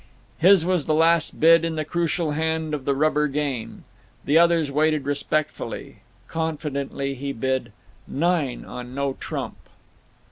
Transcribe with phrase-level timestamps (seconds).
[0.39, 3.83] His was the last bid in the crucial hand of the rubber game.
[4.25, 5.97] The others waited respectfully.
[6.27, 7.71] Confidently, he bid
[8.07, 9.57] "Nine on no trump."